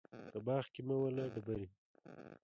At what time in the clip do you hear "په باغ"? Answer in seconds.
0.33-0.63